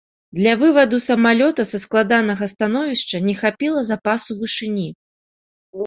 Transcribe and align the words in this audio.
Для 0.37 0.53
вываду 0.61 0.97
самалёта 1.07 1.61
са 1.73 1.81
складанага 1.85 2.45
становішча 2.55 3.23
не 3.29 3.39
хапіла 3.45 3.87
запасу 3.95 4.31
вышыні. 4.45 4.89